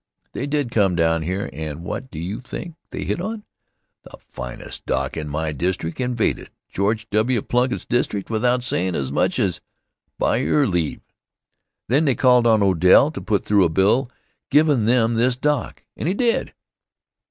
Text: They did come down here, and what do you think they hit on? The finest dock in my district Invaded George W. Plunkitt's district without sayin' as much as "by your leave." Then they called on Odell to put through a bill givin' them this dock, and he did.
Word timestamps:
They 0.33 0.47
did 0.47 0.71
come 0.71 0.95
down 0.95 1.21
here, 1.21 1.47
and 1.53 1.83
what 1.83 2.09
do 2.09 2.17
you 2.17 2.39
think 2.39 2.73
they 2.89 3.03
hit 3.03 3.21
on? 3.21 3.43
The 4.01 4.17
finest 4.31 4.87
dock 4.87 5.15
in 5.15 5.29
my 5.29 5.51
district 5.51 5.99
Invaded 6.01 6.49
George 6.69 7.07
W. 7.11 7.39
Plunkitt's 7.43 7.85
district 7.85 8.27
without 8.31 8.63
sayin' 8.63 8.95
as 8.95 9.11
much 9.11 9.37
as 9.37 9.61
"by 10.17 10.37
your 10.37 10.65
leave." 10.65 11.01
Then 11.87 12.05
they 12.05 12.15
called 12.15 12.47
on 12.47 12.63
Odell 12.63 13.11
to 13.11 13.21
put 13.21 13.45
through 13.45 13.63
a 13.63 13.69
bill 13.69 14.09
givin' 14.49 14.85
them 14.85 15.13
this 15.13 15.35
dock, 15.37 15.83
and 15.95 16.07
he 16.07 16.15
did. 16.15 16.55